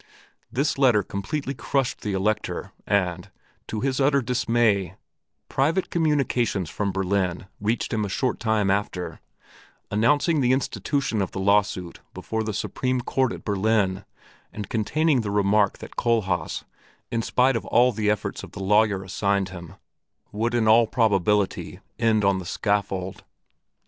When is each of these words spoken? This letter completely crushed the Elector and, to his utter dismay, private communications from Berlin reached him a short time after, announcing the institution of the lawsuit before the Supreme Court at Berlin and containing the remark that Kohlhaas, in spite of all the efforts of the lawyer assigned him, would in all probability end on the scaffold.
This 0.51 0.79
letter 0.79 1.03
completely 1.03 1.53
crushed 1.53 2.01
the 2.01 2.13
Elector 2.13 2.71
and, 2.87 3.29
to 3.67 3.81
his 3.81 3.99
utter 4.01 4.19
dismay, 4.19 4.95
private 5.47 5.91
communications 5.91 6.71
from 6.71 6.91
Berlin 6.91 7.45
reached 7.59 7.93
him 7.93 8.03
a 8.03 8.09
short 8.09 8.39
time 8.39 8.71
after, 8.71 9.19
announcing 9.91 10.41
the 10.41 10.53
institution 10.53 11.21
of 11.21 11.29
the 11.33 11.39
lawsuit 11.39 11.99
before 12.15 12.41
the 12.43 12.51
Supreme 12.51 13.01
Court 13.01 13.31
at 13.31 13.45
Berlin 13.45 14.03
and 14.51 14.69
containing 14.69 15.21
the 15.21 15.29
remark 15.29 15.77
that 15.77 15.95
Kohlhaas, 15.97 16.63
in 17.11 17.21
spite 17.21 17.55
of 17.55 17.67
all 17.67 17.91
the 17.91 18.09
efforts 18.09 18.41
of 18.41 18.53
the 18.53 18.63
lawyer 18.63 19.03
assigned 19.03 19.49
him, 19.49 19.75
would 20.31 20.55
in 20.55 20.67
all 20.67 20.87
probability 20.87 21.79
end 21.99 22.25
on 22.25 22.39
the 22.39 22.45
scaffold. 22.47 23.23